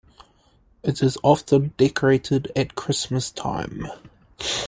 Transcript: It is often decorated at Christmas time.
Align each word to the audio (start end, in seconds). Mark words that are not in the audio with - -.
It 0.81 1.03
is 1.03 1.19
often 1.21 1.75
decorated 1.77 2.51
at 2.55 2.73
Christmas 2.73 3.29
time. 3.29 3.85